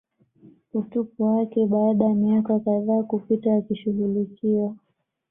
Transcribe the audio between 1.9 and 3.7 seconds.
ya miaka kadhaa kupita